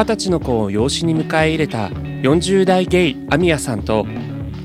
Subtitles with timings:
[0.00, 4.06] 二十歳の子を養子に迎え入れた40代ゲイアミヤさんと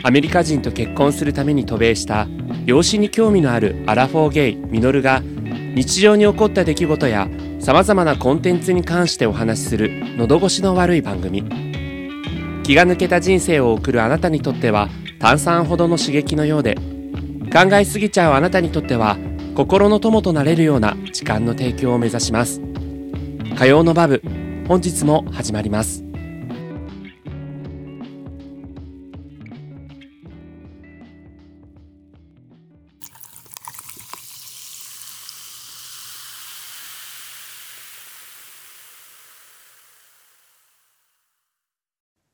[0.01, 2.29] アメリカ人と結婚するために渡米した
[2.65, 5.21] 養子に興味のあるアラフォーゲイミノルが
[5.75, 7.27] 日常に起こった出来事や
[7.59, 11.43] さまざまなコンテンツに関してお話しする喉越しの悪い番組。
[12.63, 14.87] 気が抜けた人生を送るあなたにとっては
[15.19, 16.75] 炭酸ほどの刺激のようで
[17.51, 19.17] 考えすぎちゃうあなたにとっては
[19.53, 22.61] 心の友となれるような時間の提供を目指します。
[23.57, 24.21] 火曜のバブ
[24.67, 26.03] 本日も始まります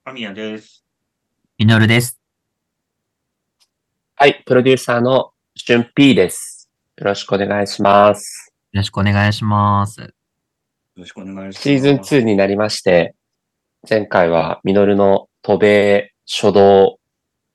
[0.06, 0.86] 神谷です。
[1.58, 2.18] ミノルです。
[4.16, 10.21] はいプロデューサーのしゅん P ですよろしくお願いしますよろしくお願いします。
[11.02, 11.62] よろしくお願いします。
[11.62, 13.16] シーズン2になりまして
[13.90, 17.00] 前回はミノルの渡米初動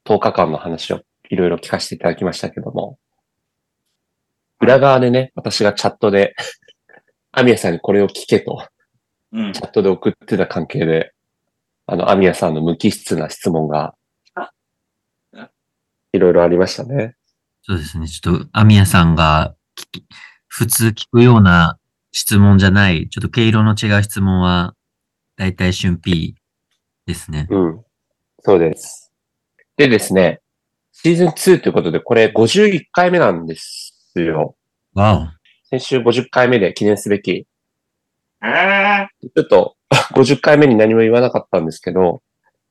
[0.04, 2.98] 10日間の話をいろいろ聞かせていただきましたけども
[4.60, 6.34] 裏側でね、私がチャットで、
[7.32, 8.66] アミヤさんにこれを聞けと、
[9.32, 9.60] うんチ。
[9.60, 11.12] ャットで送ってた関係で、
[11.86, 13.94] あの、アミヤさんの無機質な質問が
[14.34, 14.50] あ、
[16.12, 17.16] いろいろありましたね。
[17.62, 18.08] そうですね。
[18.08, 19.54] ちょっと、アミヤさんが
[20.46, 21.78] 普通聞くような
[22.16, 24.74] 質問じゃない、ちょっと毛色の違う質問は、
[25.36, 26.34] だいたい春 P
[27.04, 27.46] ですね。
[27.50, 27.84] うん。
[28.38, 29.12] そうです。
[29.76, 30.40] でですね、
[30.92, 34.56] シーズン2ということで、これ51回目なんですよ。
[34.94, 35.34] わ
[35.68, 37.46] 先週50回目で記念すべき。
[38.42, 39.76] えちょっと、
[40.16, 42.22] 50回目に何も言わなかったんですけど、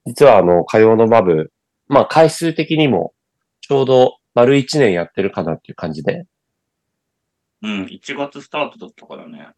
[0.08, 1.52] 実はあの、火曜のバブ、
[1.88, 3.14] まあ回数的にも、
[3.62, 6.26] ちょうど丸1年やってるかなっていう感じで、
[7.61, 9.50] うん、1月スタートだったからね。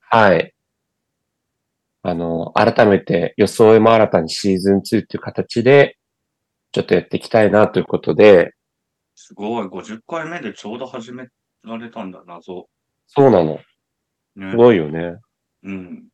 [0.00, 0.54] はい。
[2.02, 5.98] あの、改めて装いも新たにシーズン2っていう形で、
[6.72, 8.54] ちょっとやっていきたいなということで、
[9.22, 11.28] すごい、50回目でちょうど始め
[11.62, 12.68] られたんだ、謎。
[13.06, 13.60] そうなの。
[14.34, 14.56] ねす。
[14.56, 15.16] ごいよね。
[15.62, 16.08] うん。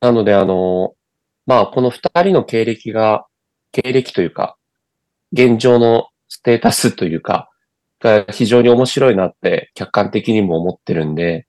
[0.00, 0.94] なので、あの、
[1.44, 3.26] まあ、この二人の経歴が、
[3.72, 4.56] 経歴というか、
[5.32, 7.50] 現状のステータスというか、
[8.06, 11.46] が非常に面白いなって客観的にも思ってるんで、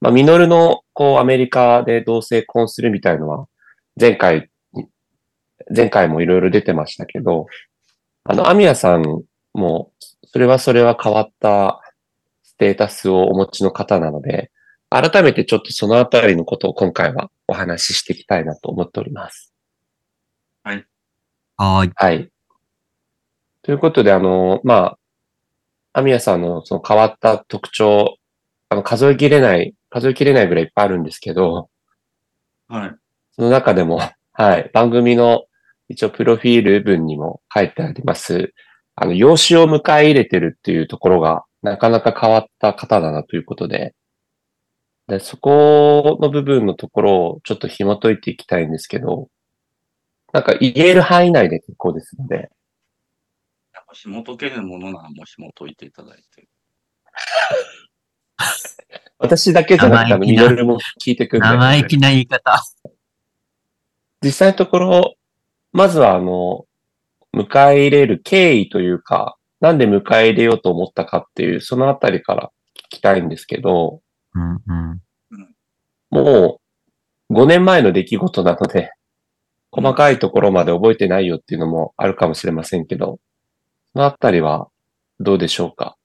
[0.00, 3.46] まあ、ミノルの、こう、アメリカで同性婚するみたいのは、
[3.98, 4.50] 前回、
[5.74, 7.46] 前回もいろいろ出てましたけど、
[8.24, 9.02] あの、アミヤさん
[9.54, 9.90] も、
[10.24, 11.80] それはそれは変わった
[12.42, 14.50] ステータスをお持ちの方なので、
[14.90, 19.52] 改めてちょっとそのあたりのことを今回はお話ししていきたいなと思っております。
[21.58, 21.92] ーはーい。
[21.94, 22.30] はい。
[23.62, 24.98] ということで、あの、まあ、
[25.96, 28.18] アミヤさんのその変わった特徴、
[28.68, 31.70] あの、数えきれない、数えきれないぐらいいっぱいあるんですけど、
[32.68, 32.94] はい。
[33.32, 34.00] その中でも、
[34.34, 35.46] はい、番組の
[35.88, 38.52] 一応プロフィール文にも書いてあります、
[38.94, 43.94] あの、養子を迎え入れてるっていうところが、なかなか変わった方だなということで、
[45.08, 49.28] で、そこの部分のところをちょっと紐解いていきたいんですけど、
[50.34, 52.50] なんか言える範囲内で結構ですので、
[53.86, 56.48] やっぱ紐解けるものならもう紐解いていただいて。
[59.18, 62.62] 私だけじゃなくて、あの、生意気なミドルも聞いてくんで、生意気な言い方。
[64.22, 65.14] 実際のところ、
[65.72, 66.66] まずはあの、
[67.32, 72.50] 迎え入れる経緯というか、なんで迎え入れようと思ったかっていう、そのあたりから
[72.90, 74.02] 聞きたいんですけど、
[74.34, 75.02] うんうん。
[76.10, 76.60] も
[77.30, 78.90] う5年前の出来事なので、
[79.70, 83.18] 細かいところまで覚えてないよっていうのもあるかもしれませんけど、
[83.96, 84.68] そのあたりは
[85.20, 85.96] どうでしょうか？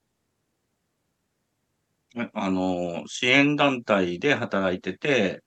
[2.34, 5.44] あの、支援団体で働いてて、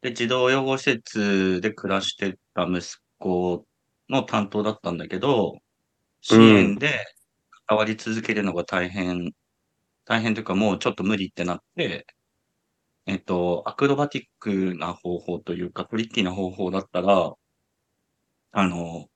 [0.00, 2.80] で、児童養護施設で暮らしてた息
[3.18, 3.66] 子
[4.08, 5.58] の担当だったんだけど、
[6.22, 7.04] 支援で
[7.66, 9.32] 関わり続けるのが大変、
[10.06, 12.06] 大変というかもうちょっと無理ってなって、
[13.04, 17.34] えっと、アクロバティックな方法というか、トリッキーな方法だったら、
[18.52, 19.08] あの、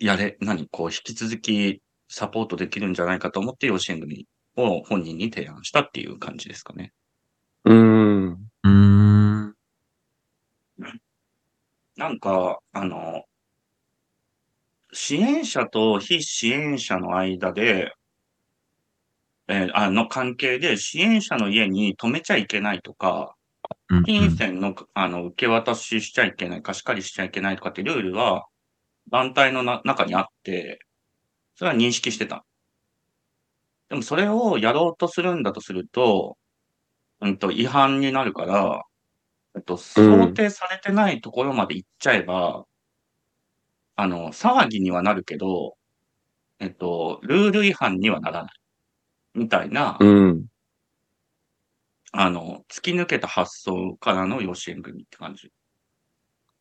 [0.00, 4.26] やれ、何、こう、引き続きサポートできるんじゃないかと思って養子縁組
[4.56, 6.92] を本人に提案したっていう感じですかね。
[7.64, 8.28] うーん。
[8.32, 9.54] うーん。
[11.96, 13.24] なんか、あの、
[14.92, 17.92] 支援者と非支援者の間で、
[19.48, 23.34] えーあの関係で支援者の家に泊めちゃいけないとか、
[24.06, 28.46] 金銭のあの受け渡ししちゃいけない、貸し借りしちゃいけないとかってルールは
[29.10, 30.80] 団体のな中にあって、
[31.56, 32.44] それは認識してた。
[33.88, 36.36] でもそれをやろうとするんだとすると、
[37.20, 38.82] うんと、違反になるから、
[39.56, 42.64] えっと、想定されてないところまで行っちゃえば、
[43.96, 45.76] あの、騒ぎにはなるけど、
[46.60, 48.52] えっと、ルール違反にはならない。
[49.34, 50.46] みたいな、うん。
[52.12, 55.52] あの、突き抜けた発想からの養子縁組って感じ。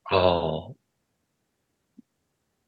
[0.05, 0.78] ああ。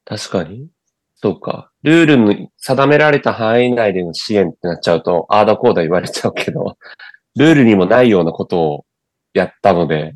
[0.04, 0.68] 確かに。
[1.14, 1.70] そうか。
[1.82, 6.76] ルールに定められた範囲内での支援ってなっちゃうと、ああだこうだ言われちゃうけど、
[7.36, 8.86] ルールにもないようなことを
[9.32, 10.14] やったので、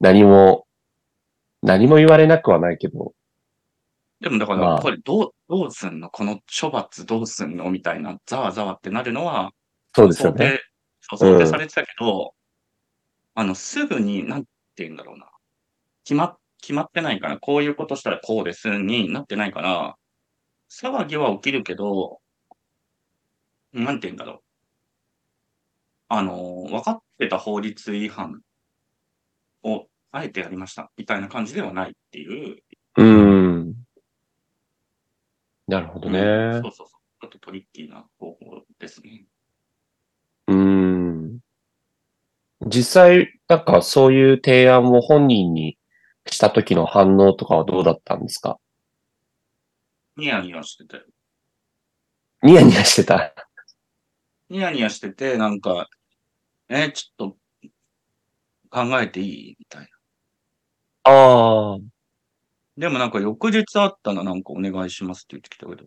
[0.00, 0.66] 何も、
[1.62, 3.12] 何も言われなくはないけど、
[4.20, 6.08] でもだから、まあこれどう、どうすんの？
[6.08, 7.70] この処罰どうすんの？
[7.70, 9.50] みたいな、ざわざわってなるのは、
[9.94, 10.50] そうですよ想ね。
[10.52, 10.60] 定、
[11.00, 12.34] そううん想定されてたけど、
[13.34, 14.48] あの、すぐに、なんて
[14.78, 15.26] 言うんだろうな。
[16.04, 19.96] 決ま、決まってないから、こういうことしたらこうですになってないから、
[20.70, 22.20] 騒ぎは起きるけど、
[23.74, 24.40] なんて言うんだろう。
[26.08, 28.40] あの、分かってた法律違反
[29.62, 32.62] を、あえてやりました、みたいな感じではないっていう。
[32.96, 33.74] うん。
[35.66, 36.20] なるほどうんね
[36.54, 36.62] そう。
[36.62, 36.86] そうそう。
[37.20, 39.26] ちょっとトリッキーな方法ですね。
[40.46, 41.40] うん。
[42.66, 45.76] 実際、なんかそういう提案を本人に
[46.26, 48.58] した時の反応とかはどうだったんですか？
[50.16, 51.02] ニヤニヤしてて。
[52.42, 53.34] ニヤニヤしてた？
[54.48, 55.88] ニヤニヤしてて、なんか、
[56.68, 57.70] え、ちょっと、
[58.70, 59.56] 考えていい？
[59.58, 61.12] みたいな。
[61.12, 61.78] ああ。
[62.76, 65.84] でもなんか翌日あったらなんかお願いしますって言ってきたけど。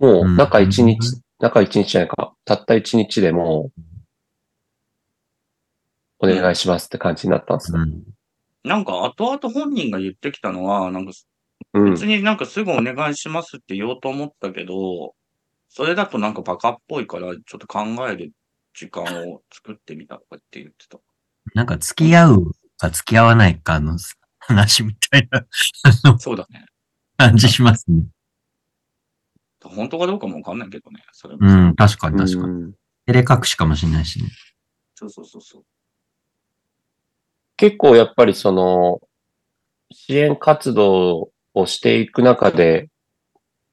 [0.00, 2.34] もう、うん中一日、中一日じゃないか。
[2.44, 3.82] たった一日でもう、
[6.18, 7.78] お願いしますって感じになったんですか？
[7.78, 8.02] うん。
[8.64, 11.12] なんか後々本人が言ってきたのは、なんか
[11.74, 11.90] うん。
[11.92, 15.14] 別になんかすぐお願いしますって言おうと思ったけど、
[15.68, 18.32] それだとなんかバカっぽいから、ちょっと考える
[18.74, 20.98] 時間を作ってみたとかって言ってた。
[21.54, 23.98] なんか付き合うか付き合わないかの
[24.38, 25.46] 話みたいな
[26.18, 26.64] そうだね。
[27.18, 28.04] 感じしますね。
[29.62, 31.02] 本当かどうかもわかんないけどね。
[31.12, 32.52] それもうん、確かに確かに。
[32.52, 32.74] うん
[33.06, 34.30] 照れ隠しかもしれないしね。
[34.94, 35.64] そうそうそうそう。
[37.56, 39.00] 結構やっぱりその、
[39.92, 42.88] 支援活動をしていく中で、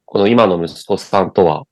[0.06, 1.63] この今の息子さんとは、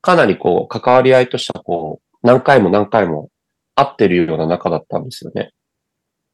[0.00, 3.30] かなりこう、関わり合いとしてはこう、何回も何回も
[3.74, 5.52] 会ってるような仲だったんですよね。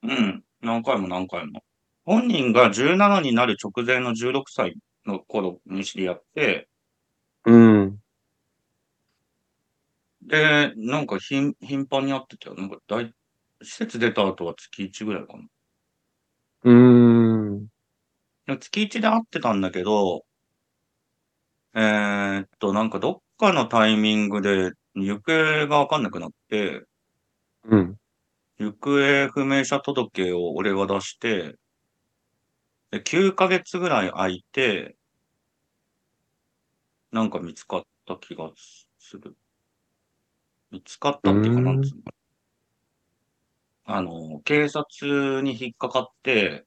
[0.02, 0.42] うん。
[0.60, 1.62] 何回も何回も。
[2.04, 4.76] 本人が17になる直前の16歳
[5.06, 6.68] の頃に知り合って、
[7.46, 7.96] うん。
[10.22, 12.56] で、なんか頻頻繁に会ってたよ。
[12.56, 13.12] なんか大、
[13.62, 15.44] 施設出た後は月1ぐらいかな。
[16.64, 17.66] うーん。
[18.46, 20.24] で月1で会ってたんだけど、
[21.74, 26.84] えーっと、なんかどっかのタイミングで行方がわかんなくなって、
[27.64, 27.96] うん。
[28.58, 31.56] 行方不明者届を俺が出して、
[32.90, 34.96] で、9ヶ月ぐらい空いて、
[37.12, 38.50] なんか見つかった気が
[38.98, 39.36] する。
[40.72, 42.02] 見つかったっていうか、なんつうの
[43.92, 46.64] あの、警察に引っかかって、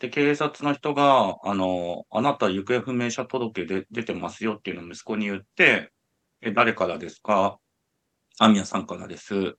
[0.00, 5.92] で、警察の人が、あの、あなた行方不明者届で出てますよっていうのを息子に言って、
[6.40, 7.58] え、誰からですか？
[8.40, 9.56] アミヤさんからです。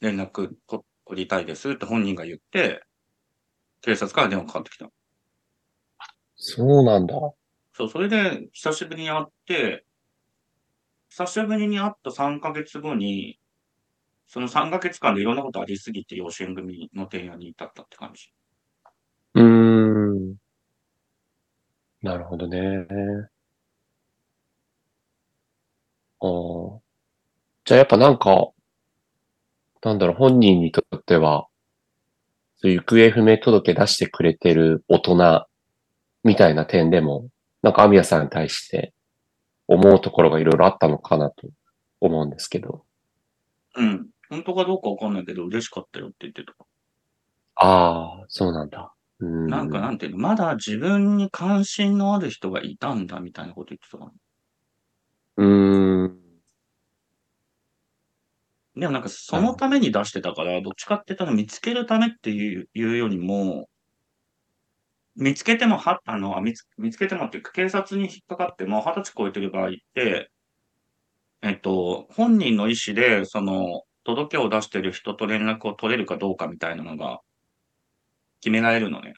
[0.00, 2.82] 連絡と取りたいですって本人が言って、
[3.82, 4.88] 警察から電話かかってきた。
[6.36, 7.14] そうなんだ。
[7.74, 9.84] そう、それで久しぶりに会って、
[11.10, 13.38] 久しぶりに会った3ヶ月後に、
[14.28, 18.32] その3ヶ月間でいろんなことありすぎて養子縁組の提案に至ったって感じ。
[19.34, 20.36] うーん。
[22.02, 22.86] なるほどね。
[26.20, 26.80] ああ。
[27.64, 28.50] じゃあやっぱなんか、
[29.82, 31.46] なんだろう、本人にとっては、
[32.62, 35.46] 行方不明届出してくれてる大人
[36.24, 37.28] みたいな点でも、
[37.62, 38.92] なんかアミヤさんに対して
[39.68, 41.48] 思うところがいろいろあったのかなと
[42.00, 42.84] 思うんですけど。
[43.76, 44.08] うん。
[44.30, 46.52] 本当かどうかわかんないけど、嬉しかったよって言ってた。
[47.56, 48.92] ああ、そうなんだ。
[49.20, 49.46] うん。
[49.46, 54.12] なんかなんていうの、まだ自分に関心のある人がいたんだみたいなこと言ってたかな。
[55.38, 56.20] うーん。
[58.76, 63.68] でもなんかそのために出してたから、どっちかって言ったら見つけるためっていういうよりも、
[65.16, 70.30] 見つけてもは、あの、あ見つ見つけてもっていうか、警察に引っかかっても、二十歳超えてる場合って、
[71.42, 77.20] えっと、本人の意思で、その、届けを出してる人と連絡を取れるかどうかみたいなのが、
[78.40, 79.14] 決められるのね。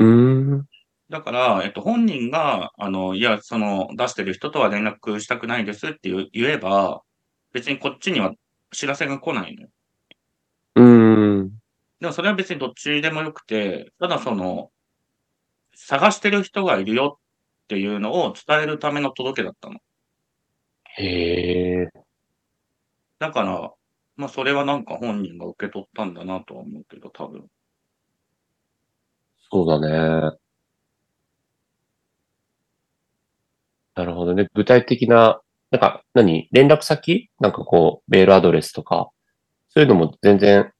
[0.00, 0.66] うーん。
[1.08, 7.02] だから、えっと、本人が、あの、いや、その、出してる人とは連絡したくないですって言えば、
[7.52, 8.32] 別にこっちには
[8.72, 9.68] 知らせが来ないのよ。
[10.74, 11.50] うーん。
[12.00, 14.70] でもそれは別にどっちでもよくて、ただその、
[15.76, 17.20] 探してる人がいるよ
[17.64, 19.78] っていうのを伝えるための届けだったの。
[20.98, 22.06] へえ。
[23.18, 23.75] だから、
[24.16, 27.46] まあそれはなんか本人が受け取ったんだなとは思うけど、多分。
[29.50, 29.80] そうだ
[30.30, 30.36] ね。
[33.94, 34.46] なるほどね。
[34.54, 36.48] 具体的な、なんか、何？
[36.52, 37.30] 連絡先？
[37.40, 39.10] なんかこう、メールアドレスとか、
[39.70, 40.70] そういうのも全然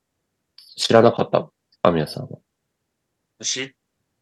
[0.76, 1.50] 知らなかった。
[1.83, 2.38] アミヤさんは。
[3.43, 3.71] 知っ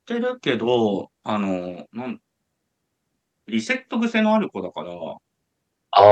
[0.06, 2.20] てるけど、あの、なん、
[3.48, 4.92] リセット癖のある子だから、
[5.92, 6.02] あ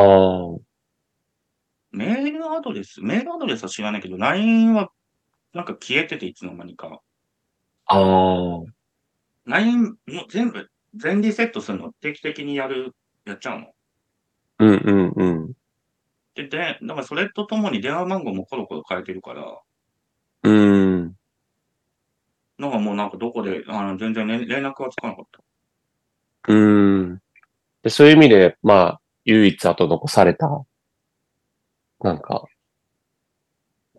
[0.57, 0.72] あ。
[1.93, 4.91] メールアドレス、メールアドレスは知らないけど、LINE は
[5.53, 7.01] なんか消えてていつの間にか。
[7.87, 8.65] ああ。
[9.47, 12.95] LINE も全部、全リセットするの定期的にやる、
[13.27, 13.67] やっちゃうの？
[14.61, 15.53] うんうんうん。
[16.35, 19.61] で、で、だからそれとともに電話番号もコロコロ変えてるから、
[20.45, 21.17] うーん。
[22.59, 25.43] なんかもうなんかどこで、あの、全然連連絡はつかなかった。
[26.49, 27.19] うーん。
[27.83, 30.49] で、そういう意味で、まあ、唯一後残された、
[32.03, 32.45] なんか、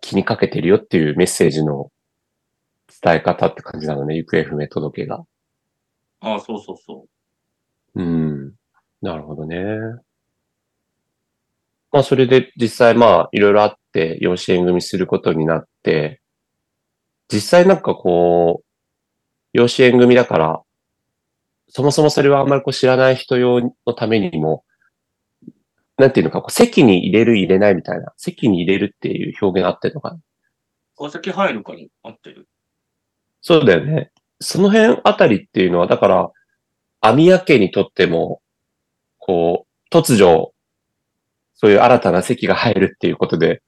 [0.01, 1.89] 気にかけてるよっていうメッセージの
[3.01, 5.23] 伝え方って感じなのね、行方不明届が。
[6.19, 7.05] ああ、そうそうそ
[7.95, 8.01] う。
[8.01, 8.53] うん。
[9.01, 9.57] なるほどね。
[11.91, 16.21] まあ、それで実際まあ、いろいろあって、養子縁組することになって、
[17.31, 18.65] 実際なんかこう、
[19.53, 20.61] 養子縁組だから、
[21.69, 24.63] そもそもそれはあんまりこう知らない人用のためにも、
[25.97, 30.19] なんていうのか、こう席に入れる入れないみたいな、席に入れるっていう表現あってるのかな。
[30.97, 32.47] 戸籍入るから合ってる。
[33.41, 34.11] そうだよね。
[34.39, 36.31] その辺あたりっていうのは、だから、
[37.01, 38.41] 網谷家にとっても、
[39.19, 40.53] こう、突如、
[41.55, 43.61] そういう新たな席が入るっていうことで、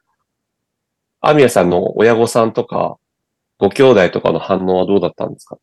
[1.21, 2.97] 網谷さんの親御さんとか、
[3.57, 5.57] ご兄弟とかの反応はどうだったんですか？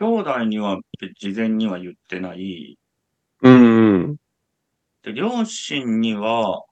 [0.00, 0.78] 兄弟には
[1.18, 2.78] 事前には言ってない。
[3.42, 4.16] うんうん。
[5.08, 6.64] で、両親には、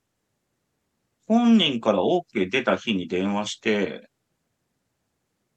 [1.27, 4.11] 本人から OK 出た日に電話して、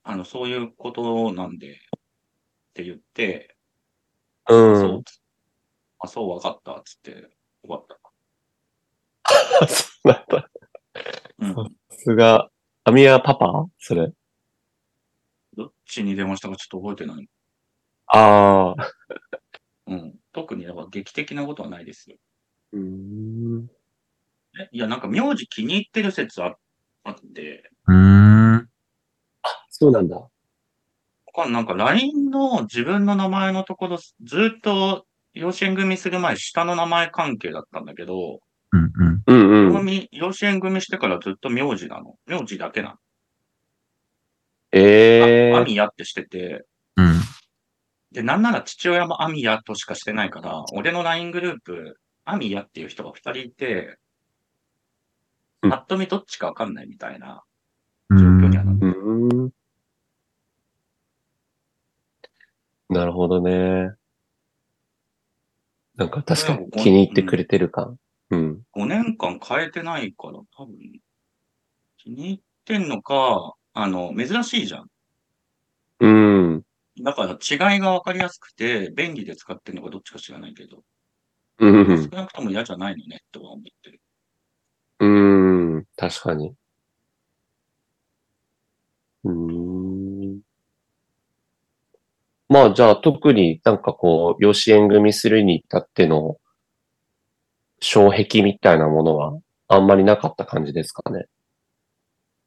[0.03, 1.75] あの、そういうことなんで、っ
[2.75, 3.55] て言って、
[4.49, 5.03] うそう、ん。
[5.99, 7.29] あ、そう、わかった、つって、
[7.63, 7.99] 終わった。
[9.67, 10.49] そうなんだ。
[11.39, 11.55] うん。
[11.55, 12.49] さすが、
[12.85, 13.65] 網谷パパ？
[13.79, 14.11] それ。
[15.57, 17.27] どっちに電話したかちょっと覚えてない。
[18.07, 18.91] ああ。
[19.87, 20.15] うん。
[20.33, 22.17] 特に、だから劇的なことはないですよ。
[22.73, 23.69] うーん。
[24.59, 26.55] えいや、なんか名字気に入ってる説あ
[27.03, 28.69] あって、うーん。
[29.69, 30.27] そうなんだ。
[31.25, 38.39] 他なんか LINE の自分の名前のところ、ずっと養子縁組する前、下の名前関係だったんだけど、
[38.71, 39.23] うんうん。
[39.25, 39.85] うんうん。
[39.85, 42.15] み養子縁組してからずっと名字なの。
[42.25, 42.95] 名字だけなの。
[44.71, 47.21] ええあアミヤってしてて、うん。
[48.11, 51.95] で、なんなら父親もアミヤとしかしてないから、俺の LINE グループ、
[52.31, 53.97] アミヤっていう人が二人いて、
[55.61, 57.43] うんぱっと見どっちかわかんないみたいな
[58.09, 59.49] う状況にはなっんてうーん。
[62.89, 63.91] なるほどね。
[65.95, 67.97] なんか確かに気に入ってくれてる感。
[68.29, 68.61] うん。
[68.71, 70.77] 5年間変えてないから、多分、
[71.97, 74.87] 気に入ってんのか、あの、珍しいじゃん。
[75.99, 76.63] うん。
[77.03, 77.31] だから
[77.73, 80.83] 違いがわかりやすくて、便利で使ってるのかどっちか知らないけど、
[81.59, 82.15] うん少。
[82.15, 83.99] なくとも嫌じゃないのね、とは思ってる。
[84.99, 85.07] う
[85.79, 85.85] ん。
[85.95, 86.55] 確かに。
[89.23, 89.31] うー
[90.37, 90.41] ん。
[92.47, 96.37] まあじゃあ特になんかこう、養子縁組するに至っての
[97.81, 99.37] 障壁みたいなものは
[99.67, 101.25] あんまりなかった感じですかね。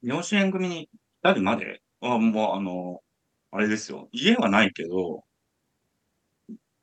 [0.02, 0.88] 養子縁組に
[1.22, 1.80] 至るまで？
[2.00, 3.00] は、もうあの、
[3.52, 4.08] あれですよ。
[4.12, 5.22] 家はないけど、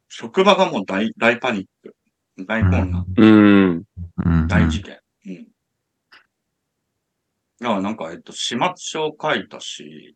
[0.07, 1.95] 職場がもう大、大パニック。
[2.46, 3.05] 大混乱。
[3.17, 3.84] うん。
[4.25, 4.48] うん。
[4.48, 5.00] 大事件。
[5.25, 5.48] うん。
[7.60, 10.15] だからなんか、えっと、始末書を書いたし、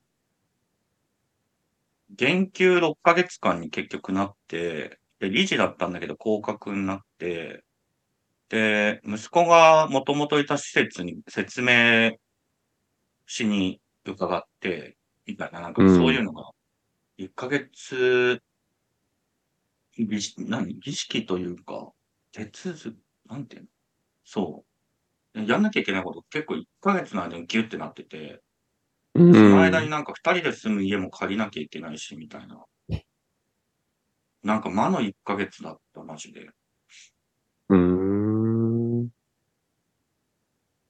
[2.10, 7.64] 減給6ヶ月間に結局なって、で、理事だったんだけど降格になって、
[8.50, 12.12] で、息子が元々いた施設に説明
[13.26, 16.52] しに伺って、みたいな、なんかそういうのが、
[17.18, 18.42] 1ヶ月、
[19.98, 21.92] 儀式、何儀式というか、
[22.34, 22.98] 手続、
[23.30, 23.68] なんていうの？
[24.26, 24.66] そ
[25.36, 25.42] う。
[25.42, 28.42] やんなきゃいけないこと結構1ヶ月の間にギュってなってて、
[29.16, 29.34] うん。
[29.34, 32.66] その間になんか2人で住む家も借りなきゃいけないし、みたいな。
[34.44, 36.50] なんか魔の1ヶ月だった、マジで。
[37.70, 39.10] うーん。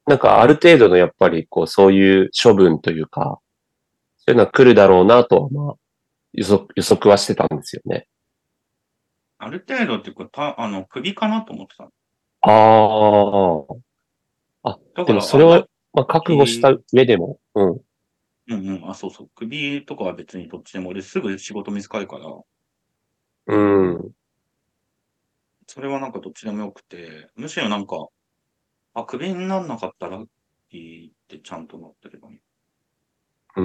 [0.05, 3.39] なんかある程度のやっぱりこうそういう処分というか、
[4.17, 5.75] そういうのは来るだろうなとは、まあ、
[6.33, 8.07] 予測、予測はしてたんですよね。
[9.43, 11.89] ある程度っていうか、たあの、首かなと思ってた。
[12.41, 13.65] あ
[14.63, 14.77] あ。
[14.95, 17.69] だでもそれを、まあ、覚悟した上でも、うん。
[17.69, 19.29] うんうん、あ、そうそう。
[19.35, 22.25] 首とかは別にどっちでも、俺すぐ仕事見つかるから、
[23.47, 24.11] うん。
[25.67, 28.07] それはなんかどっちでもよくて、むしろなんか、
[28.93, 30.23] あ、首になんなかったら
[30.71, 32.39] いいってちゃんとなってればいい。
[33.55, 33.63] うー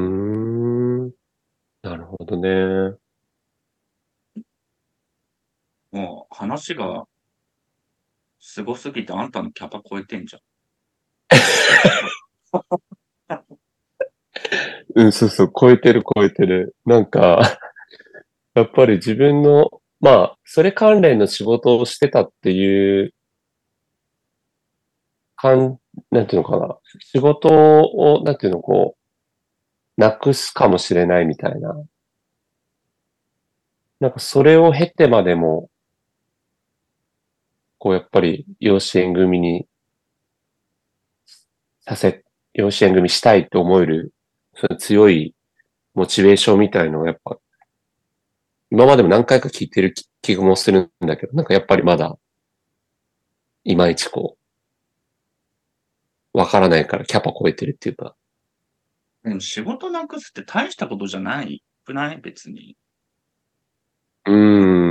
[1.07, 1.13] ん。
[1.83, 2.97] なるほどね。
[5.93, 7.05] もう話が、
[8.41, 10.43] すごすぎてあんたのキャパ超えてんじゃん。
[14.95, 16.75] うん、そうそう、超えてる超えてる。
[16.85, 17.59] なんか、
[18.55, 23.15] やっぱり自分の、まあ、それ関連の仕事をしてたっていう、
[25.37, 25.79] かん、
[26.11, 26.79] なんていうのかな。
[27.01, 28.97] 仕事を、なんていうの、こ
[29.99, 31.75] う、なくすかもしれないみたいな。
[34.01, 35.71] なんかそれを経てまでも、
[37.79, 39.67] こう、やっぱり養子縁組に
[41.81, 44.13] させ、養子縁組したいって思える
[44.55, 45.35] その強い
[45.95, 47.39] モチベーションみたいのをやっぱ、
[48.71, 52.19] 今までも何回か聞いてる気気もするんだけど、なんかやっぱりまだ、
[53.65, 54.37] いまいちこ
[56.35, 58.15] う、わからないからキャパ超えてるっていうか。
[59.25, 62.19] でも仕事なくすって大したことじゃないくない？
[62.21, 62.77] 別に。
[64.27, 64.88] うーん。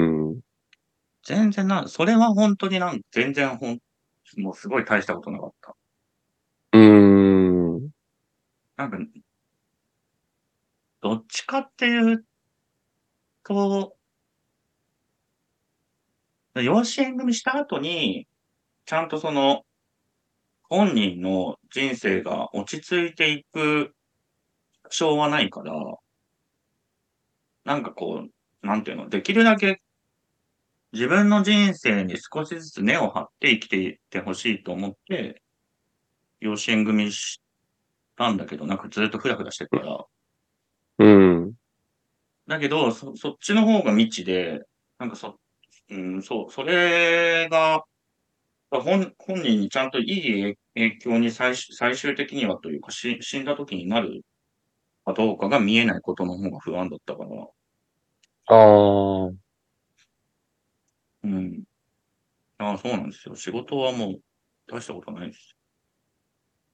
[1.28, 3.80] 全然な、それは本当になん全然ほん、
[4.38, 5.76] もうすごい大したことなかった。
[6.74, 7.92] うーん。
[8.78, 8.98] なんか、
[11.02, 12.24] どっちかっていう
[13.44, 13.98] と、
[16.56, 18.28] 養子縁組した後に、
[18.86, 19.66] ちゃんとその、
[20.70, 23.94] 本人の人生が落ち着いていく
[24.86, 25.74] 保証はないから、
[27.66, 28.24] なんかこ
[28.64, 29.82] う、なんていうの、できるだけ
[30.98, 35.44] 自分の人生に少しずつ根を張って生きていってほしいと思って、
[36.40, 37.40] 養子縁組し
[38.16, 40.06] たんだけど、なんかずっとフラフラしてるから、
[40.98, 41.54] うん。
[42.48, 44.64] だけど、そ、そっちの方が未知で、
[44.98, 45.36] なんかそ、
[45.92, 47.84] うん、そう、それが、
[48.72, 54.24] 本、本人にちゃんといい影響に最終、最終的にはというか、し死んだ時になる
[55.06, 57.30] かどうかが見えないことの方が不安だったから、
[58.48, 59.47] ああ。
[61.28, 61.64] うん。
[62.58, 63.36] ああ、そうなんですよ。
[63.36, 64.22] 仕事はもう
[64.68, 65.56] 大したことないです。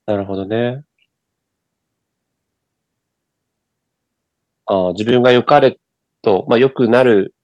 [0.06, 0.84] なるほどね。
[4.66, 5.78] ああ、自分が良かれ
[6.22, 7.34] と、まあ良くなる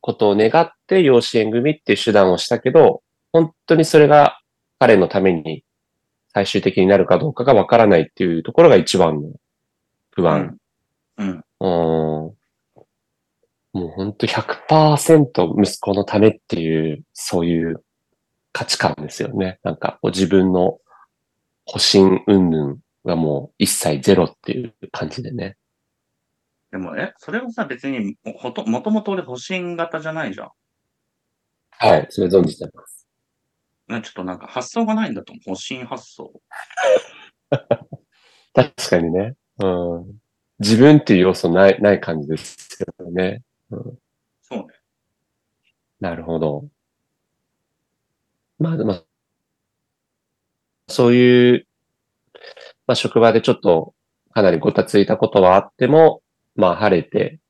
[0.00, 4.38] ことを願って養子縁組っていう手段をしたけど、本当にそれが
[4.78, 5.64] 彼のために
[6.32, 9.32] 最終的になるかどうかがわからないっていうところが一番の
[10.10, 10.58] 不安。
[11.18, 11.44] うん。
[11.60, 12.35] うん。
[13.76, 17.84] もう本当100%息子のためっていう、そういう
[18.52, 19.60] 価値観ですよね。
[19.62, 20.78] なんか自分の
[21.66, 25.58] 保身云々がもう一切ゼロっていう感じでね。
[26.70, 30.50] でも、え、それはさ、別に、もほと、もともと俺、保身型じゃないじゃん。
[31.70, 33.06] はい、それ存じてます。
[33.88, 35.54] ねちょっとなんか発想がないんだと思う。
[35.54, 36.32] 保身発想。
[38.54, 39.34] 確かにね。
[39.58, 39.66] う
[40.00, 40.18] ん。
[40.58, 43.42] 自分っていう要素ない、ない感じですよね。
[43.70, 43.80] そ
[44.52, 44.66] うね。
[46.00, 46.68] なるほど。
[48.58, 49.04] まあ、まあ、
[50.88, 51.66] そういう、
[52.86, 53.94] まあ、職場でちょっと
[54.32, 56.22] かなりごたついたことはあっても、
[56.54, 57.40] まあ、晴れて、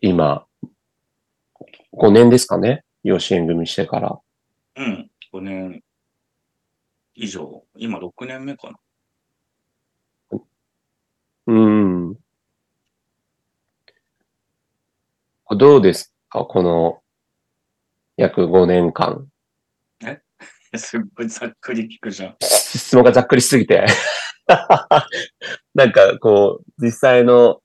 [0.00, 0.46] 今、
[1.92, 2.84] 5年ですかね？
[3.02, 4.18] 養子縁組してから。
[4.76, 5.10] うん。
[5.32, 5.82] 5年
[7.14, 7.64] 以上。
[7.76, 8.78] 今6年目かな。
[11.46, 11.83] うん。
[15.56, 16.44] どうですか？
[16.44, 17.00] この、
[18.16, 19.26] 約5年間。
[20.76, 22.36] すっごいざっくり聞くじゃん。
[22.40, 23.86] 質問がざっくりしすぎて。
[25.74, 27.60] なんか、こう、実際の、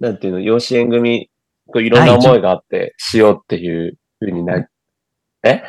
[0.00, 1.30] なんていうの、養子縁組、
[1.66, 4.66] こういろんな思いがあって、しようっていうふうにな、
[5.44, 5.62] え？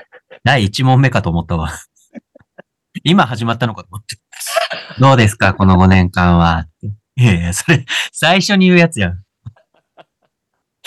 [0.44, 1.72] 第1問目かと思ったわ。
[3.04, 4.18] 今始まったのかと思って。
[5.00, 5.54] どうですか？
[5.54, 6.65] この5年間は。
[7.15, 9.24] いやいや、それ、最初に言うやつやん。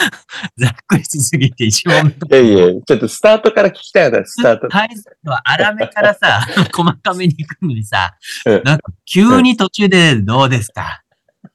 [0.57, 4.69] ざっくりしすぎて1問目といやいや、ちょっとスタートから聞きたいな、スタート。
[4.69, 4.89] タイ
[5.23, 11.03] プは粗めからさ、 細かめに行くのにさうん、なんか急に途中でどうですか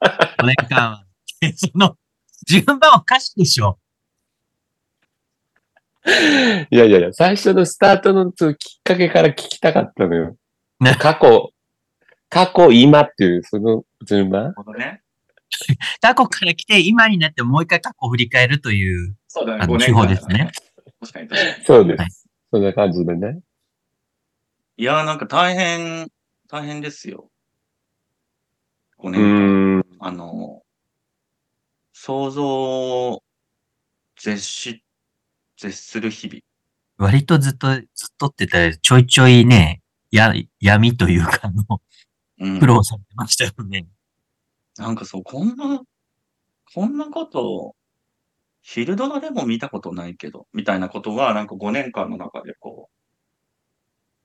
[0.02, 1.04] ?5 年間は。
[1.56, 1.96] その、
[2.48, 3.78] 順番おかしいでしょ。
[6.72, 10.38] いやいやいや、最初のスタートのきっかけから聞きたかったのよ。
[10.80, 11.52] ね 過去、
[12.30, 14.44] 過去、今っていう、その順番？
[14.44, 15.02] なるほどね。
[16.02, 20.52] 過去から来て、今になってもう一回過去を振り返るという、そうだね、あの5手法間ですね。
[21.02, 21.66] 確かに確かに。
[21.66, 22.00] そうです。
[22.00, 22.10] はい
[22.50, 23.42] そんな感じでね。
[24.78, 26.08] いやーなんか大変、
[26.48, 27.30] 大変ですよ。
[29.00, 29.84] 5う年間。
[30.00, 30.62] あの、
[31.92, 33.24] 想像を
[34.18, 34.84] 絶し、
[35.58, 36.40] 絶する日々。
[36.98, 37.84] 割とずっと、ずっ
[38.18, 39.82] とって言ったら、ちょいちょいね、
[40.12, 41.82] や、闇というか、あの、
[42.40, 43.88] うん苦労されてましたよね。
[44.78, 45.82] なんかそう、こんな、
[46.74, 47.76] こんなこと、
[48.62, 52.90] 昼ドラでも見たことないけど、みたいなことが、なんか5年間の中でこ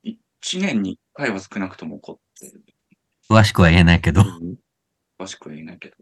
[0.04, 2.64] う、1年に1回は少なくとも起こってる。
[3.30, 4.22] 詳しくは言えないけど。
[5.18, 5.96] 詳しくは言えないけど。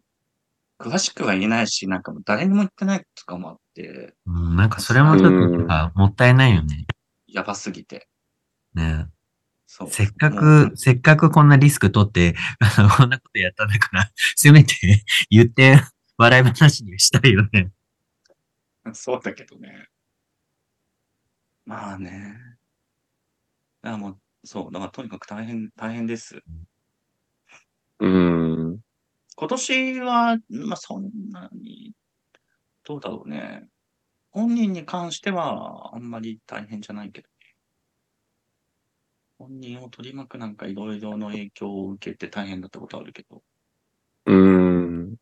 [0.79, 6.87] 詳しくは言えないし、なんかもう誰にも言ってないとかもあって、うん、なんかそれもちょっともったいないよね。
[7.29, 8.09] やばすぎて。
[8.75, 9.20] ねそう。
[9.89, 14.75] せっかく、せっかくこんなリスク取って、 あの、こんなことやったんだから、 せめて
[15.31, 15.81] 言って、
[16.19, 17.71] 笑い話にしたいよね。
[18.93, 19.89] そうだけどね。
[21.65, 22.37] まあね。
[23.83, 26.43] だからもう、そう、だからとにかく大変、大変です。
[28.01, 28.81] うん。
[29.37, 31.95] 今年は、まあそんなに、
[32.83, 33.69] どうだろうね。
[34.31, 37.30] 本人に関しては、あんまり大変じゃないけどね。
[39.41, 43.43] 本人を取り巻くなんかいろいろの影響を受けて大変だったことあるけど。
[44.27, 45.15] うん。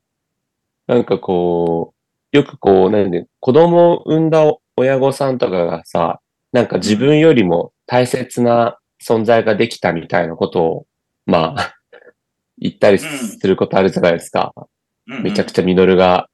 [0.88, 1.94] なんかこ
[2.32, 4.42] う、よくこう、なんで、子供を産んだ
[4.76, 10.86] 親御さんとかがさ、なんか自分よりも大切な存在ができたみたいなことを、
[11.24, 11.76] まあ、
[12.58, 14.52] 言ったりすることあるじゃないですか。
[15.06, 16.28] めちゃくちちゃミノルが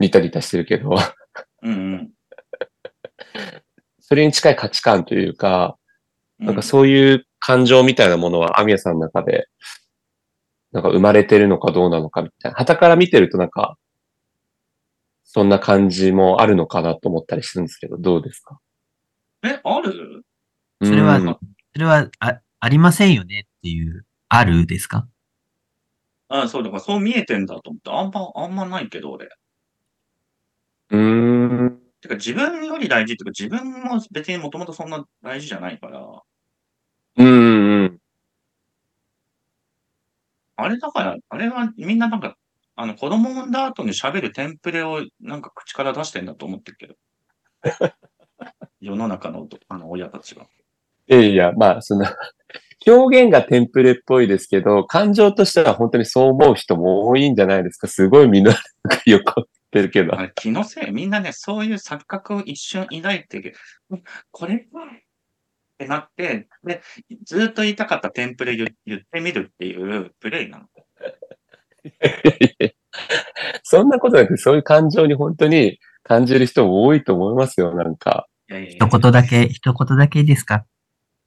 [0.00, 1.14] ニタニタしてるけど、ゃ。
[1.62, 2.10] うんうん。
[4.00, 5.83] それに近い価値観というか、うん
[6.38, 9.48] なんかそういう感情みたいなものは、アミヤさんの中で、
[10.72, 12.58] なんか生まれてるのかどうなのかみたいな。
[12.58, 13.76] 旗から見てるとなんか、
[15.24, 18.58] そんな感じもあるのかなと思ったりするんですけど、どうですか？
[19.44, 20.24] え、ある？
[20.82, 21.26] それはうん
[21.72, 25.06] それは、あ、ありませんよねっていう、あるですか？
[26.28, 29.28] あそう、だからそう見えてんだと思って、あんま、あんまないけど、俺。
[30.90, 31.83] うーん。
[32.04, 36.22] てか自分より大事っていうか、自分も別にもともとそんな大事じゃないから、
[37.16, 37.98] うんうん。
[40.56, 42.36] あれだから、あれはみんななんか、
[42.76, 46.94] あの、子供産んだ後に喋るテンプレをなんか口から出してんだと思ってるけど。
[48.80, 50.46] 世の中のあの親たちは。
[51.08, 52.04] いやいや、まあ、その、
[52.86, 57.86] 表現がテンプレっぽいですけど、感情としては本当にそう思う人も多いんじゃないですか？
[57.88, 58.58] すごいみんなが
[59.06, 59.46] 横
[59.80, 60.16] ってるけど。
[60.36, 63.54] 気のせい、みんなね、そういう錯覚を一瞬抱いて、
[64.30, 64.88] これかっ
[65.78, 66.82] てなって、で、
[67.24, 70.64] ずっと言いたかったテンプレ言言ってみるっていうプレイなの。
[73.64, 78.28] そんなことなくて、そういう感情に本当に感じる人も多いと思いますよ、なんか。
[78.48, 80.64] 一言だけ、一言だけいいですか？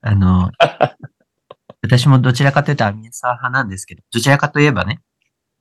[0.02, 0.52] あの、
[1.82, 5.02] 私もどちらかというとアミサー派なんですけど、どちらかといえばね、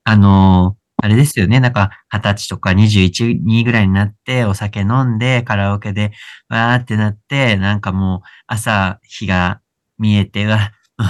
[0.04, 6.12] あの、あれですよね、なんか、二十歳とか21、2ぐらいになって、お酒飲んで、カラオケで、
[6.48, 9.60] わーってなって、なんかもう、朝、日が
[9.98, 11.06] 見えて、うわ、うん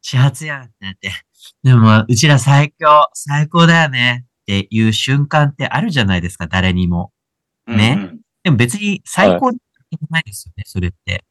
[0.00, 1.12] 始発やんってなって、
[1.62, 4.24] でも、うちら最強、最高だよね。
[4.42, 7.12] っていう瞬間ってあるじゃないですか、誰にも。
[7.66, 8.20] ねうんうん。
[8.44, 11.24] でも別に最高じゃないですよね、それって。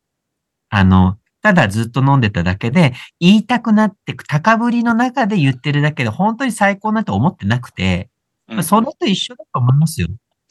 [0.69, 8.09] あの、ただずっと飲んでただけで、言いたくなってく、高ぶりの中で言ってるだけで、本当に最高なんて思ってなくて、
[8.49, 10.07] うんそれと一緒だと思いますよ。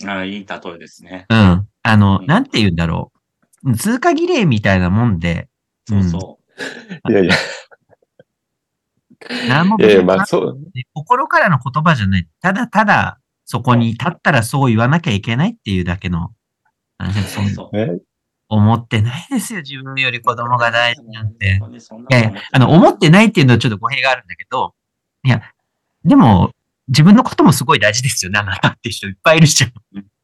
[0.06, 1.24] あいい例えですね。
[1.30, 1.66] うん。
[1.82, 3.10] あの、うんなんて言うんだろ
[3.64, 3.74] う。
[3.74, 5.48] 通過儀礼みたいなもんで、
[5.88, 6.38] そうそ
[7.08, 7.12] う。
[7.12, 7.34] いやいや、
[9.48, 10.58] 何もいやいや、まあそう、
[10.92, 12.28] 心からの言葉じゃない。
[12.40, 16.30] ただただ、そこに立ったらそう言わなきゃいけないっていうだけの
[16.98, 17.98] 話でそんそうね、
[18.48, 21.60] 思ってないですよ、自分より子供が大事なんて。
[22.10, 24.74] いやいやあの、思ってないっていうのはちょっと語弊があるんだけど、
[25.24, 25.42] いや、
[26.04, 26.52] でも、
[26.88, 29.72] 自分のこともすごい大事ですよね、あなたって人いっぱいいるじゃん。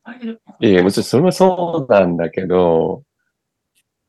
[0.05, 0.15] な
[0.61, 3.03] いいやもちろんそれもそうなんだけど、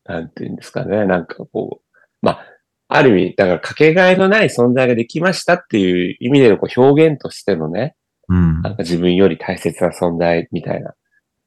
[0.05, 2.45] なんていうんですかね、なんかこう、まあ、
[2.89, 7.95] ある意味、だからかけがえのない存在ができましたっていう意味でのこう表現としてのね、
[8.29, 8.61] うん。
[8.61, 10.93] なんか自分より大切な存在みたいな。